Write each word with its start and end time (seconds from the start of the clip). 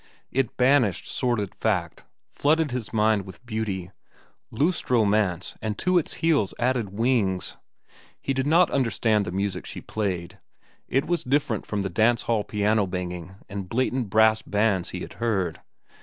It 0.31 0.57
banished 0.57 1.05
sordid 1.05 1.53
fact, 1.53 2.05
flooded 2.31 2.71
his 2.71 2.91
mind 2.91 3.23
with 3.23 3.45
beauty, 3.45 3.91
loosed 4.49 4.89
romance 4.89 5.55
and 5.61 5.77
to 5.77 5.99
its 5.99 6.15
heels 6.15 6.55
added 6.57 6.89
wings. 6.89 7.55
He 8.19 8.33
did 8.33 8.47
not 8.47 8.71
understand 8.71 9.25
the 9.25 9.31
music 9.31 9.67
she 9.67 9.79
played. 9.79 10.39
It 10.87 11.05
was 11.05 11.23
different 11.23 11.67
from 11.67 11.83
the 11.83 11.87
dance 11.91 12.23
hall 12.23 12.43
piano 12.43 12.87
banging 12.87 13.35
and 13.47 13.69
blatant 13.69 14.09
brass 14.09 14.41
bands 14.41 14.89
he 14.89 15.01
had 15.01 15.13
heard. 15.21 15.61